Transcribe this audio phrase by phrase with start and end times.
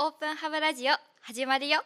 [0.00, 1.82] オープンハブラジオ始まるよ。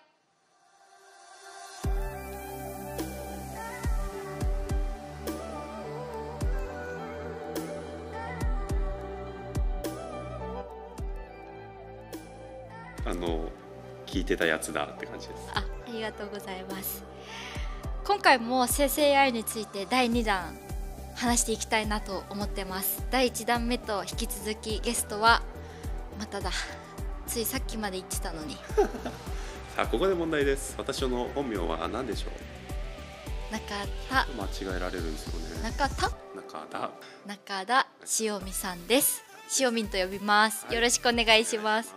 [13.07, 13.49] あの
[14.05, 15.41] 聞いてたやつだって感じです。
[15.55, 17.03] あありがとうございます。
[18.05, 20.55] 今回も生成 AI について第2弾
[21.15, 23.07] 話していきたいなと思ってます。
[23.11, 25.41] 第1弾目と引き続きゲストは
[26.19, 26.51] まただ
[27.33, 28.57] ついさっきまで言ってたのに。
[29.75, 30.75] さあここで問題です。
[30.77, 33.53] 私の本名は何でしょう？
[33.53, 33.61] 中
[34.11, 34.27] 田。
[34.37, 35.63] 間違えられるんですよね。
[35.63, 36.11] 中田。
[36.37, 36.91] 中田。
[37.27, 37.87] 中田
[38.21, 39.23] 塩見さんです。
[39.59, 40.75] 塩見と呼びます、はい。
[40.75, 41.95] よろしくお願いします。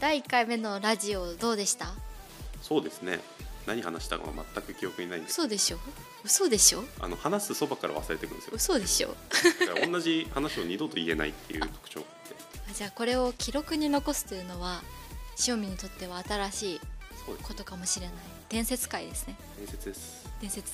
[0.00, 1.86] 第1回目のラジオどうでした？
[2.60, 3.20] そうですね。
[3.66, 5.40] 何話したかは全く記憶にないんです。
[5.40, 5.78] 嘘でしょ？
[6.24, 6.82] 嘘でしょ？
[6.98, 8.52] あの話すそばから忘れてくるんですよ。
[8.56, 9.14] 嘘でしょ？
[9.88, 12.04] 同じ話を二度と言えないっていう特徴
[12.82, 14.82] じゃあこれを記録に残すというのは
[15.46, 16.80] 塩見にとっては新しい
[17.44, 18.16] ことかもしれない。
[18.48, 19.36] 伝説会ですね。
[19.56, 20.28] 伝説です。
[20.40, 20.72] 伝説。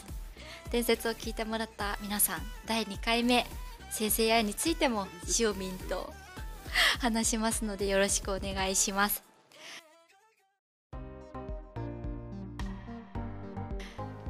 [0.70, 3.46] 伝説を聞いてもらった皆さん第2回目
[3.90, 5.06] 生成 AI についても
[5.38, 6.10] 塩見と
[6.98, 9.22] 話しますのでよろしくお願いします。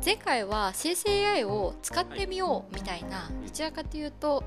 [0.04, 4.42] 前回は生成 AI を使ってみようみたいなどちらかというと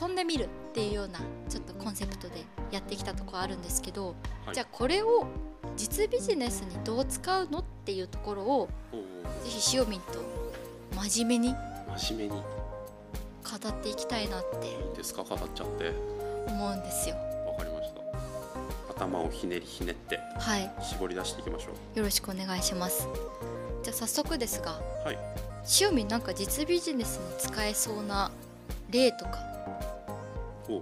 [0.00, 1.18] 遊んでみるっていうような
[1.50, 4.14] ちょっとコンセプトでやってきたところあるんですけど、
[4.46, 4.54] はい。
[4.54, 5.26] じゃあこれを
[5.76, 10.18] 実ビジネスにどう使うのっていうところをおぜひ塩見と
[10.96, 11.54] 真面目に
[11.94, 12.40] お真面目に。
[12.40, 15.24] い語っていきたいなっていですか？
[15.24, 15.92] 語っちゃって。
[16.46, 17.16] 思うんですよ。
[17.16, 18.94] わかりました。
[18.94, 20.72] 頭をひねりひねってはい。
[20.82, 23.06] 絞り出していきましょよろしくお願いします。
[23.82, 25.18] じゃあ早速ですがうはい。
[25.82, 28.30] 塩見なんか実ビジネスに使えそうな
[28.90, 29.51] 例とかお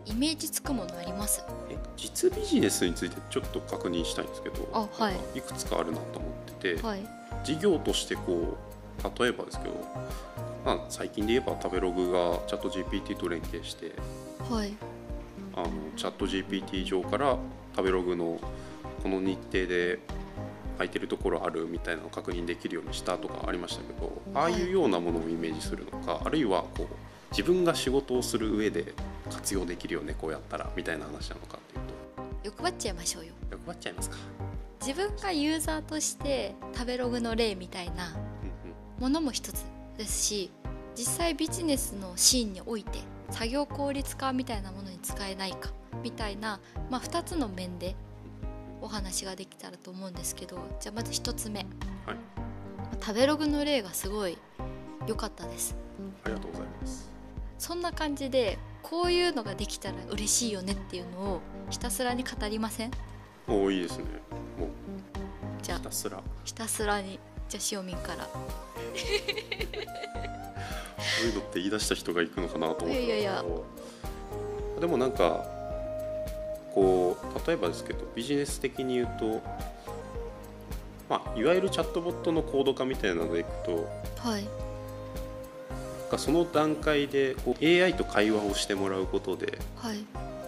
[0.06, 1.42] イメージつくものあります？
[1.70, 5.14] え実ビジネスについてちょっと確認したいんですけどあはい。
[5.38, 7.00] いくつかあるなと思ってて、はい。
[7.44, 8.56] 事業としてこ
[9.02, 9.74] う例えばですけど、
[10.64, 13.92] まあ、最近で言えば食べログがチャット GPT と連携して
[14.50, 14.72] はい。
[15.56, 17.36] あのチャット GPT 上から
[17.74, 18.38] 食べログの
[19.02, 19.98] この日程で
[20.76, 26.86] 空いてるところあるみたいなのを確認できるようにしたとかありましたけどああいうようなものをイメージするのかあるいはこう
[27.30, 28.92] 自分が仕事をする上で
[29.30, 31.82] 活用できるよねこうやったらみたいな話なのかっていう
[32.44, 33.32] 欲張っちゃいましょうよ。
[33.48, 34.16] と欲張っちゃいますか。
[34.80, 38.16] 自分がユーザーとして食べログの例みたいな
[38.98, 39.64] ものも一つ
[39.98, 40.50] ですし
[40.96, 42.98] 実際ビジネスのシーンにおいて
[43.30, 45.70] 作業効率化みたいなものに使えないか
[46.02, 46.60] みたいな、
[46.90, 47.94] まあ、2つの面で
[48.80, 51.60] お話ができたらと思うんですけどじゃあまず1つ目。
[52.06, 52.16] はい、
[53.00, 54.38] 食べログの例がすごい
[55.06, 55.76] 良かったです。
[56.24, 57.10] ありがとうございます。
[57.58, 58.58] そんな感じで
[58.90, 61.40] こういうのができたら嬉しいよねっていうのを
[61.70, 62.90] ひたすらに語りません？
[63.46, 64.04] おおいいですね。
[64.58, 64.70] もう
[65.62, 66.20] じゃあひたすら。
[66.44, 67.20] ひたすらに。
[67.48, 68.24] じゃあ塩民から。
[68.24, 68.30] そ
[71.24, 73.06] ういうのって言い出した人が行くのかなと思ったんですけど。
[73.06, 73.44] いやいやいや。
[74.80, 75.44] でもなんか
[76.74, 79.40] こう例えばですけどビジネス的に言うと、
[81.08, 84.48] まあ、いわゆるチャットボットのコード化みたいなのでいくとはい
[86.18, 89.98] その段階でこう AI と会話をしてもらうことではい。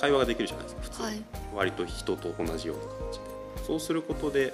[0.00, 1.02] 会話ができるじゃないですか普通。
[1.02, 1.22] に、はい。
[1.54, 3.24] 割と人と同じような感じで。
[3.66, 4.52] そうすることで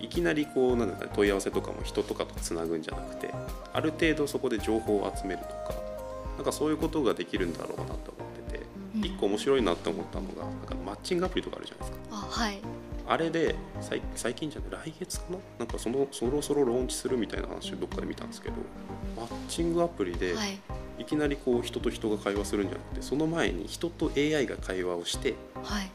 [0.00, 3.34] いきなりこうなんだかね問い合わせとかも人とかとつなぐんじゃなくて
[3.72, 5.74] ある程度そこで情報を集めるとか
[6.36, 7.98] なんかそういうことができるんだろうなと思っ
[8.50, 8.64] てて
[8.96, 9.04] うん。
[9.04, 12.16] 一個面白いなって思ったのがなんかマッチングアプリとかあるじゃないですか。
[12.16, 12.60] あはい
[13.08, 15.38] あれで最最近じゃない来月かな？
[15.60, 18.54] なんかそのそろそろローンチするみたいな話をどっかで見たんですけど
[19.16, 20.58] マッチングアプリではい。
[20.98, 25.90] いきなりこう人と人が会話するんじゃなくてその前に人と AI が会話をしてはい。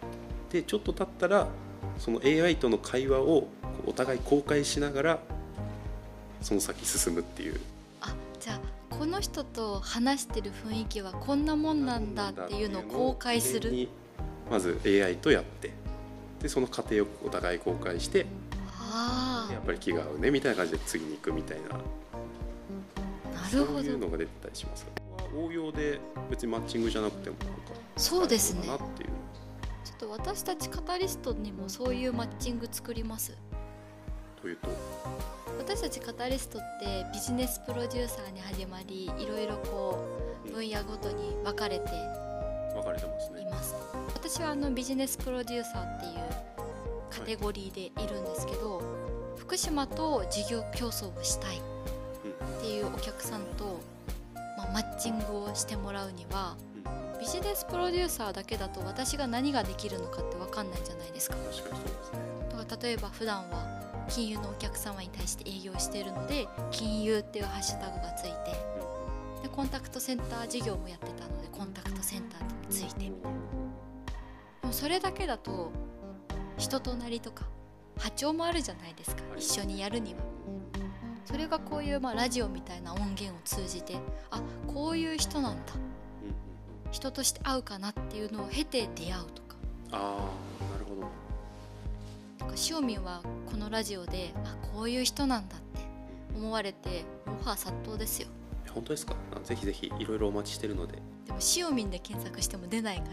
[0.49, 1.49] でちょっと経ったら
[1.99, 3.47] その AI との会話を
[3.85, 5.19] お互い公開しながら
[6.41, 7.59] その先進むっていう。
[8.01, 13.89] あじゃあこの人と話してる雰囲気はこんなもんなんだっていうのを公開する。
[14.49, 15.71] まず AI とやって
[16.43, 18.27] でその過程をお互い公開して
[18.69, 21.63] あやっぱり気が合うねみたいな感じで次に行くみたいな。
[21.73, 21.77] あ
[23.33, 24.85] なるほそういうどのが出てたりします
[25.35, 25.99] 応用で
[26.29, 27.37] 別にマッチングじゃなくても
[27.97, 28.63] そうですね。
[28.65, 28.79] ちょっ
[29.99, 33.37] と私たちカタリストにもそういうマッチング作ります。
[34.41, 34.67] というと？
[35.57, 40.03] 私たちカタリストってビジネスプロデューサーに始まりいろいろこ
[40.45, 41.85] う分野ごとに分かれて
[42.83, 43.41] 分かれてますね。
[43.41, 43.75] います。
[44.13, 46.13] 私はあのビジネスプロデューサーっていう
[47.09, 48.81] カテゴリーでいるんですけど、
[49.37, 53.79] 福島と事業競争をしたいっていうお客さんと、
[54.57, 56.55] まあ、マッチングをしてもらうには
[57.19, 61.35] ビジネスプロデューサーだけだと私が何ができるのかって分かんないじゃないですか。
[61.35, 62.19] ですか確かにそうですね。
[62.51, 68.51] だから例えば普段は金融のお客様に対して営業しているので金融っていうハッシュタグがついて
[69.41, 72.32] でコンタクトセンター事業もやってたのでコンタクトセンター
[72.73, 75.71] ってついてでもそれだけだと
[76.57, 77.45] 人となりとか
[77.97, 79.21] 波長もあるじゃないですか。
[79.37, 80.21] 一緒にやるには。
[81.25, 83.97] それがこういうまあラジオみたいな音源を通じて
[84.31, 85.73] あこういう人なんだ。
[86.91, 89.55] 人として合うかなっていうのを経て出会うとか。
[89.91, 91.01] ああなるほど。
[92.39, 95.79] なんかはこのラジオであこういう人なんだって
[96.35, 98.27] 思われてオファー殺到ですよ。
[98.73, 99.15] 本当ですか？
[99.35, 103.09] あぜひぜひいろいろお待ちしてるのででも塩見で検索しても出ないから。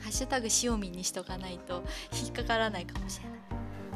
[0.00, 1.82] ハッシュタグ塩見にしとかないと
[2.12, 3.38] 引っかからないかもしれない。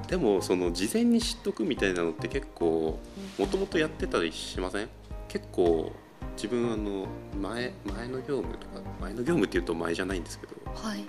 [0.03, 2.99] なでもその事前に知っとくみたいなのって結構
[3.39, 4.89] もともとやってたりしません？
[5.29, 5.93] 結構
[6.35, 7.07] 自分あの
[7.39, 11.01] 前前の業務とか前の業務っていうと前じゃないんですけどはい。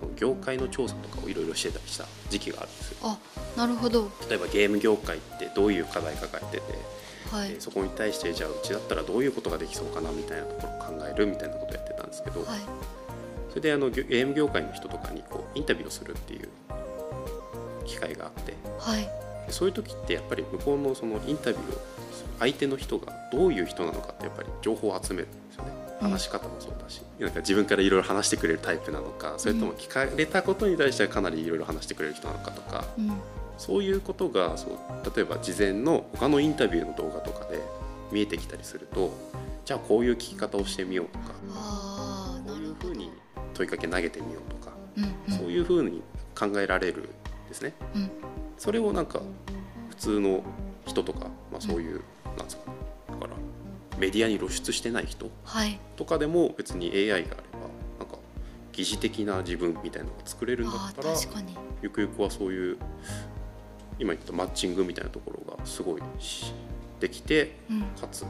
[0.00, 2.96] この業界の調査とかをいろいろしてたりした時期があるんですよ。
[3.02, 3.18] あ
[3.56, 4.10] なるほど。
[4.28, 6.78] 例えばゲーム業界ってどういう課題抱えてて
[7.34, 7.48] はい。
[7.48, 12.60] でそこに対してじゃあうちだったらどういうことができそうかなみたいなところを考えるみたいなことをやってたんですけど、はい。
[13.50, 16.48] それであのゲゲーム業界の人とかにこうインタビューをするっていう
[17.84, 19.02] 機会があってはい。
[19.46, 21.80] でそういう時ってやっぱり向こうのそのインタビューを
[22.38, 25.70] 相手の人がどういう人なのかってやっぱり情報を集めるんですよね。
[26.02, 26.10] うん。
[26.10, 33.12] 話し方もそうだし、なんか自分からいろいろ話してくれるタイプなのかそれとも聞かれたことに対してはかなりいろいろ話してくれる人なのかとかうん
[33.58, 37.60] そういうことがそう例えば事前の他のインタビューの動画とかで
[38.10, 39.12] 見えてきたりすると
[39.64, 41.34] じゃあこういう聞き方をしてみようとか
[42.46, 43.10] こういうふうに
[43.54, 45.38] 問いかけ投げてみようとか、うんうん。
[45.38, 46.02] そういうふうに
[46.38, 47.72] 考えられるんですね。
[47.94, 48.10] うん。
[48.58, 49.20] それをなんか
[49.90, 50.42] 普通の
[50.86, 52.02] 人とか、まあ、そういう、
[52.36, 52.76] なんですかね。
[53.08, 53.30] だから
[53.98, 55.78] メディアに露出してない人はい。
[55.96, 57.34] とかでも別に AI があれば
[58.00, 58.18] なんか
[58.72, 61.14] 疑似的な自分みたいなのが作れるんだあったら
[61.80, 62.78] ゆくゆくはそういう
[63.98, 66.52] 今言ったマッチングみたいなところがすごいし
[67.00, 67.82] できてうん。
[68.00, 68.24] かつ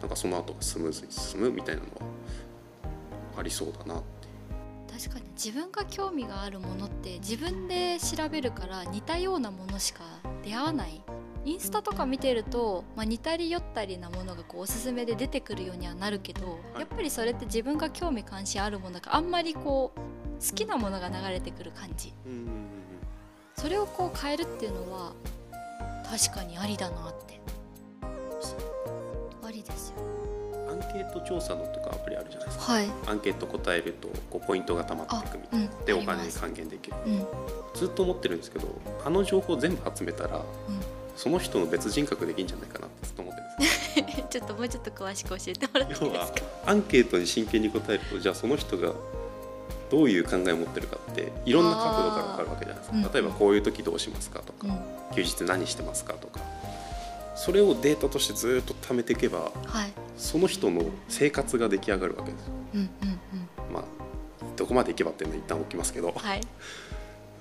[0.00, 10.00] なんかその後がスムーズに進むみたいなのはありそうだなって確かに自分が興味があるものって自分で調べるから似たようなものしか
[10.42, 11.02] 出会わない。
[11.44, 16.80] インスタとか見てると、まあ、似たり寄ったりなものがこうおすすめで出てくるようにはなるけど、い。
[16.80, 19.98] やっぱりそれって自分が興味関心あるものがあんまりこう
[20.46, 22.12] 好きなものが流れてくる感じ。
[22.26, 22.77] うん
[23.60, 25.12] それをこう変えるっていうのは
[26.10, 27.40] 確かにありだなって。
[29.46, 29.96] ありですよ。
[30.70, 32.72] アンケート調査のとかアプリあるじゃないですか。
[32.72, 32.86] はい。
[33.06, 35.66] アンケート答えるとこうポイントがたまっていくみたいな。
[35.66, 36.96] うんでお金に還元できる。
[37.06, 37.26] うん
[37.74, 38.66] ずっと思ってるんですけど
[39.04, 40.44] あの情報全部集めたらうん。
[41.16, 44.26] その人の別人格できんじゃないかなってずっと思ってるんですよ。
[44.30, 46.48] ちょっともうちょっと詳しく教えてもらってい要はいですか？
[46.66, 48.92] アンケートに真剣に答えるとじゃあその人が
[49.90, 53.10] どういう考えを持ってるかっていろんな角度から分かるわけじゃないですか。
[53.14, 54.70] 例えばこういう時どうしますかとか、う
[55.12, 55.14] ん。
[55.16, 56.40] 休日何してますかとか。
[57.36, 59.92] それをデータとしてずっと貯めていけばはい。
[60.16, 62.52] その人の生活が出来上がるわけですよ。
[62.74, 62.88] うんうん
[63.68, 63.74] うん。
[63.74, 63.84] まあ
[64.56, 66.12] どこまでいけばっていうのは一旦置きますけど。
[66.12, 66.40] だはい。
[66.40, 66.46] か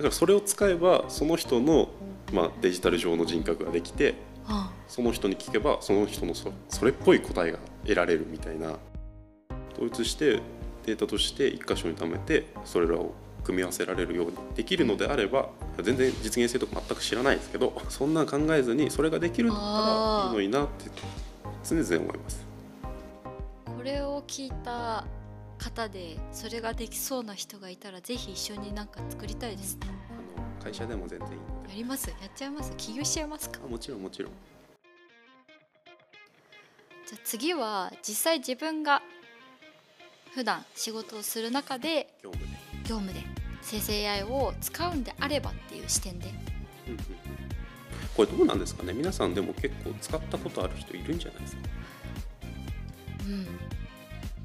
[0.03, 1.89] らそれを使えばその人の、
[2.31, 4.13] まあ、デジタル上の人格ができて
[4.47, 8.77] あその人に聞けばその人のそそれっぽい答えが得られるみたいな。
[9.73, 10.39] 統一して
[10.87, 13.13] データとして一箇所に貯めてそれらを
[13.43, 15.49] 組み合わせられるようにできるのであれば
[15.83, 20.89] 全然実現性とか全く知らないですけどそんなん考えずにそれができるんだったらいいのになって
[21.63, 22.47] 常々思います。
[23.65, 25.06] これを聞いた
[25.57, 29.87] 方でそれができそうな人がいたらぜひ一緒になんか作りたいですね。
[29.87, 31.35] あの会社でも全然いい
[31.69, 32.09] やります？
[32.09, 32.71] やっちゃいます？
[32.77, 33.59] 起業しちゃいますか？
[33.65, 34.31] あもちろんもちろん。
[37.06, 39.01] じゃあ次は実際自分が
[40.37, 43.21] 普段仕事をする中で業務で、業務で
[43.63, 46.27] 生成 AI を使うんであればっていう視点で。
[46.87, 46.99] うんうん
[48.15, 48.94] これどうなんですかね？
[48.94, 51.61] 皆さんでも結構使ったことある人いるんじゃないですか？
[53.27, 53.47] うん。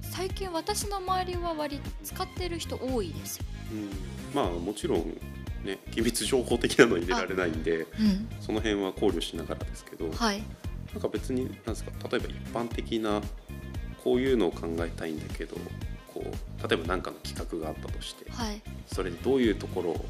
[0.02, 3.44] 最近私の周りは割り使ってる人多いですよ。
[3.72, 3.90] うん。
[4.34, 5.18] まあもちろん
[5.64, 8.28] ね機密情報的なの入れられないんでうん。
[8.40, 10.42] その辺は考慮しながらですけどはい。
[10.92, 11.92] なんか別になんですか？
[12.11, 13.22] 例えば一般的な
[14.02, 15.56] こういうのを考えたいんだけど
[16.12, 18.61] こう例えば何かの企画があったとしてはい。
[18.87, 20.04] それでどういうところを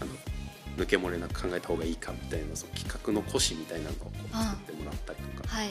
[0.00, 5.48] あの抜け漏れなく考えた方がいいかみたいなその企画の骨子みたいなのをこう作ってもらったりとか。
[5.48, 5.68] はい。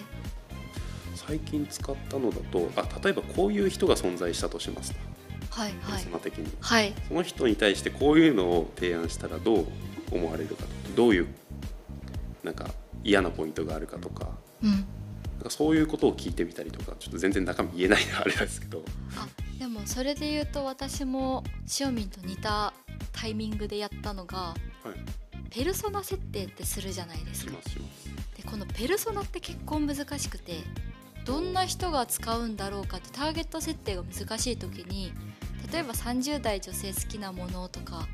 [1.16, 4.98] 最近使ったのだとあ例えばこういう人が存在したとしますと。
[5.52, 6.04] はいはい。
[6.22, 6.94] 的に、はい。
[7.08, 9.66] その人に対してこういうのを提案したらどう
[10.12, 11.28] 思われるかとどういう
[12.44, 12.68] なんか
[13.04, 14.30] 嫌なポイントがあるかとか
[14.64, 14.86] うん
[15.40, 18.84] なんかそういうことを聞いてみたりとかちょっと全然中身言えないなあれですけど。
[19.16, 19.26] あ
[19.58, 21.44] でもそれで言うと私も
[21.80, 22.74] 塩見と似た
[23.14, 25.46] タイミングでやったのがはい。
[25.50, 27.52] ペルソナ設定ってするじゃないですか。
[27.52, 28.10] しますします。
[28.36, 30.58] でこのペルソナって結構難しくて
[31.26, 35.14] どんな人が使うんだろうかってターゲット設定が難しい時に
[35.72, 38.08] 例えば30代女性好きなものとか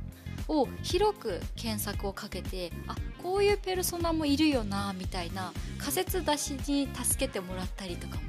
[0.48, 8.22] を広く検索をかけてあこういうペルソナもいるよなみたいな仮説出しに助けてもらったりとかも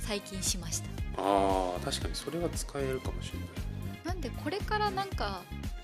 [0.00, 0.88] 最近しました。
[1.16, 3.48] あー確かにそれは使えるかもしれない。
[4.04, 5.42] なんでこれからなんか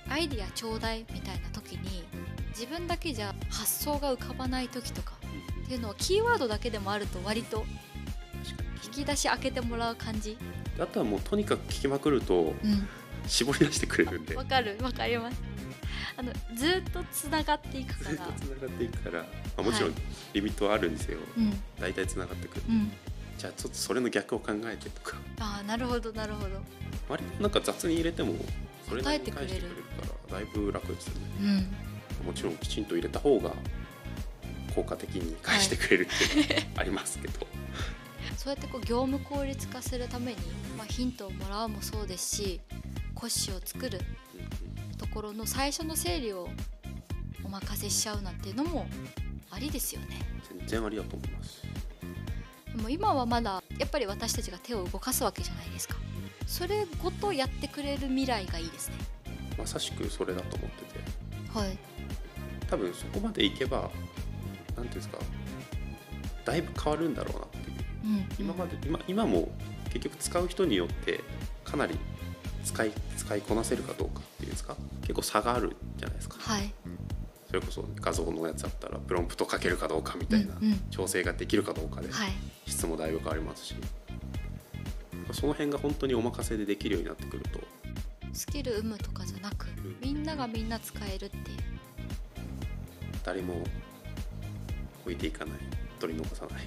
[0.09, 2.05] アイディアちょうだいみたいな時に
[2.49, 5.13] 自分だけじゃ発想が浮かばない時とか
[5.65, 7.65] っていうのはキーワードだけでもあると割と
[8.85, 10.37] 引き出し開けてもらう感じ。
[10.81, 12.89] あとはもうとにかく聞きまくるとうん
[13.29, 14.35] 絞り出してくれるんで。
[14.35, 14.77] わかる。
[14.83, 15.41] わかります。
[16.17, 19.27] あのずっとつながっていくずっとからつながっていくから、ま
[19.59, 20.01] あ、もちろんはい。
[20.35, 21.63] リミットはあるんですよ、うん。
[21.81, 22.63] 大体つながってくる。
[22.69, 22.91] うん。
[23.39, 25.17] じゃあちょっとそれの逆を考えてとか。
[25.39, 26.61] ああなるほどなるほど。
[27.09, 28.35] 割となんか雑に入れても
[28.89, 31.21] それなりに返してくれるからだいぶ楽ですよね。
[32.21, 32.27] うん。
[32.27, 33.53] もちろんきちんと入れた方が
[34.75, 37.47] 効果的に返してくれるっていうのはありますけど、
[38.37, 40.39] そうやってこう業務効率化するために、
[40.77, 42.61] まあ、ヒントをもらうもそうですし
[43.19, 44.01] 骨子を作る
[44.97, 46.49] ところの最初の整理を
[47.43, 48.87] お任せしちゃうなんていうのも
[49.51, 50.21] ありですよね。
[50.57, 51.63] 全然ありだと思います。
[52.77, 55.97] でも今はまだやっぱり私たちが手を動かすわけじゃないですか。
[56.47, 58.95] それごとやってくれる未来がいいですね。
[59.59, 61.59] まさしくそれだと思ってて。
[61.59, 61.77] はい。
[62.71, 63.91] 多分そこまでいけば
[64.77, 65.19] 何ていうんですか
[66.45, 67.77] だいぶ変わるんだろうなっていう。
[68.05, 68.29] うん。
[68.39, 69.49] 今まで今今も
[69.87, 71.25] 結局使う人によって
[71.65, 71.99] かなり
[72.69, 74.77] 使い使いこなせるかどうかっていうんですか？
[75.01, 76.37] 結構差があるじゃないですか。
[76.39, 76.73] はい。
[77.47, 80.53] それこそ画像のやつだったらプロンプトかけるかどうかみたいな
[80.91, 82.31] 調整ができるかどうかではい。
[82.67, 83.75] 質もだいぶ変わりますし。
[85.33, 87.61] その辺が本当にお任せでできるようになってくると。
[88.33, 89.67] スキル有無とかじゃなく
[90.03, 91.45] みんながみんな使えるっていう。
[93.25, 93.55] 誰も
[95.05, 95.59] 置いていかない
[95.99, 96.63] 取り残さない。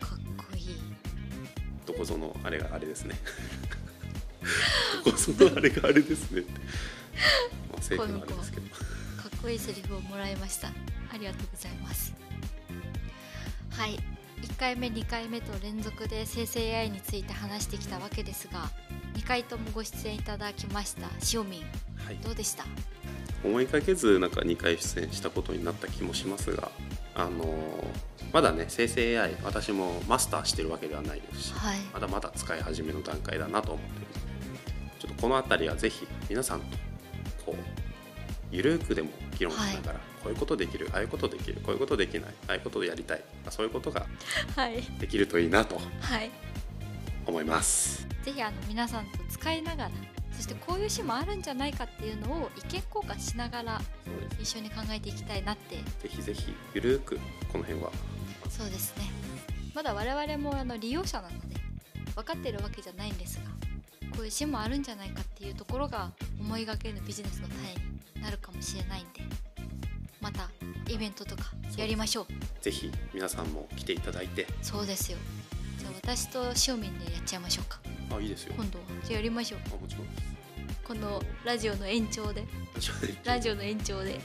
[0.00, 0.76] かっこいい。
[1.84, 3.16] どこぞのあれがあれですね
[5.04, 6.40] どこぞのあれがあれですね。
[6.40, 8.68] ってまあ政府のあれですけど。
[8.70, 8.76] か
[9.36, 10.68] っこいいセリフをもらいました。
[10.68, 10.72] あ
[11.18, 12.12] りがとうございます。
[13.70, 13.98] はい。
[14.42, 18.68] 1回目2回目と連続で生成 AI について話してきたわけですが
[19.14, 21.60] 2回ともご出演いただきましたしおみん
[22.04, 22.16] はい。
[22.24, 22.64] どうでした？
[23.44, 26.70] 思いがけずなんか2回出演したことになった気もしますが
[27.14, 27.84] あのー
[28.32, 31.78] まだね生成 AI 私もマスターしてるわけではないですしはい。
[31.94, 34.06] まだまだ使い始めの段階だなと思ってる
[35.22, 36.66] この辺りはぜひ皆さんと
[37.46, 37.56] こう
[38.50, 44.04] ゆるくでも議論しながら、こういうことできるああいうことできるこういうことできないああいうことでやりたいそういうことが
[44.56, 44.82] はい。
[44.98, 46.30] できるといいなとはい。
[47.24, 48.06] 思います。
[48.24, 49.90] ぜひあの皆さんと使いながら
[50.32, 53.80] そしてこういう詩もあるんじゃないかっていうのを意見交換しながら
[54.40, 55.76] 一緒に考えていきたいなって。
[55.76, 57.16] ぜひぜひゆるく
[57.52, 57.92] この辺は。
[58.50, 59.04] そうですね。
[59.72, 61.56] まだ我々もあの利用者なので
[62.16, 63.51] 分かってるわけじゃないんですが
[64.12, 67.74] こういう詩もあるんじゃないかっていうところが思いがけぬビジネスの種
[68.16, 69.20] になるかもしれないんで
[70.20, 70.50] また
[70.88, 71.44] イベントとか
[71.76, 72.26] やりましょう。
[72.62, 74.46] ぜひ皆さんも来ていただいて。
[74.62, 75.18] そうですよ。
[75.78, 77.80] じゃあ私としおみんでやっちゃいましょうか。
[78.16, 78.54] あいいですよ。
[78.56, 78.84] 今度は。
[79.02, 79.60] じゃあやりましょう。
[79.66, 80.14] あもちろん。
[80.14, 80.32] です
[80.84, 82.44] このラジオの延長で。
[83.24, 84.20] ラジオの延長で。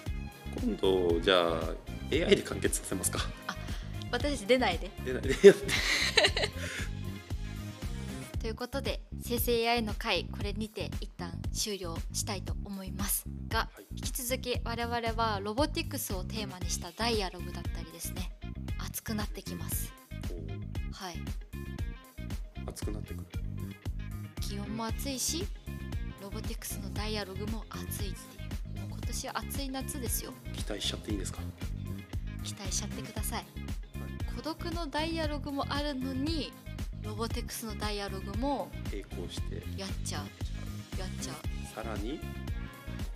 [0.61, 1.73] 今度じゃあ
[2.11, 3.19] AI で完結させますか。
[4.11, 4.91] 私たち出ないで。
[5.05, 5.53] でで
[8.47, 13.25] ということで生成 AI の回これにて一旦終了したいと思います。
[13.49, 13.85] がはい。
[13.97, 18.31] 引き続き我々はロボティクスをテーマにしたダイアログだったりですね。
[18.77, 19.91] 熱くなってきます。
[20.93, 21.15] はい。
[22.65, 23.25] 熱くなってくる。
[24.39, 25.45] 気温も暑いし
[26.21, 28.87] ロボティクスのダイアログも暑いっていう。
[28.87, 30.31] もう今年は暑い夏ですよ。
[30.53, 31.39] 期待しちゃっていいですか？
[32.45, 33.45] 期待しちゃってください。
[34.37, 36.53] 孤独のダイアログもあるのに
[37.07, 39.63] ロボティクスのダイアログも並行して。
[39.77, 40.99] やっちゃう。
[40.99, 41.35] やっちゃう。
[41.73, 42.25] さらにこ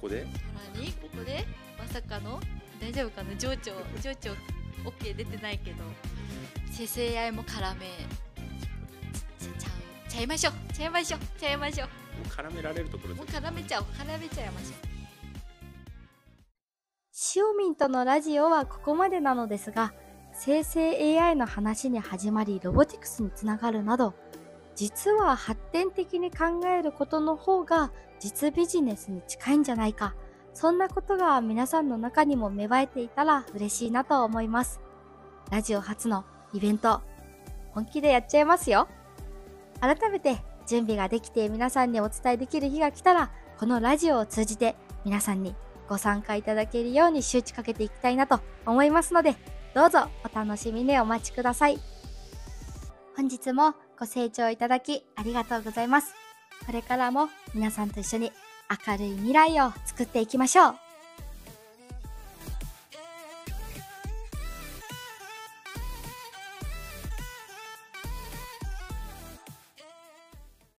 [0.04, 0.22] こで？
[0.24, 0.28] さ
[0.74, 1.46] らにここで
[1.78, 2.40] まさかの
[2.80, 3.36] 大丈夫かな？
[3.36, 3.56] 情緒
[4.02, 4.16] 情緒
[4.86, 5.84] OK 出てないけど。
[6.72, 7.88] 生成 AI も絡め。
[9.38, 9.70] ちゃちゃ
[10.08, 10.10] う。
[10.10, 10.54] ちゃいましょう。
[10.74, 11.20] ちゃいましょう。
[11.38, 11.88] ちゃいましょう。
[11.88, 11.94] も
[12.24, 13.86] う絡められるところもうで絡めちゃおう。
[13.88, 14.74] 絡めちゃいましょう。
[17.12, 19.94] しおみんとのラジオはここまでなのですが
[20.44, 24.16] 生成 AI の話に始まりロボティクスにつながるなど
[24.76, 30.16] 実は発展的に考えることの方が実ビジネスに近いんじゃないか。
[30.56, 34.82] そんなことが皆さんの中にも芽生えていたら嬉しいなと思います。
[35.52, 37.02] ラジオ初のイベント
[37.74, 38.88] 本気でやっちゃいますよ。
[39.80, 43.30] 改めて準備ができて皆さんにお伝えできる日が来たら
[43.60, 45.56] このラジオを通じて皆さんに
[45.88, 49.36] ご参加いただけるように周知かけていきたいなと思いますので、
[49.74, 51.80] どうぞお楽しみにお待ちください。
[53.16, 56.14] 本日もご清聴いただきありがとうございます。
[56.66, 58.32] これからも皆さんと一緒に
[58.88, 60.91] 明るい未来を作っていきましょう。